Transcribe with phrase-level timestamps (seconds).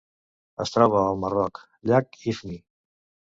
[0.63, 1.61] Es troba al Marroc:
[1.93, 2.59] llac Ifni.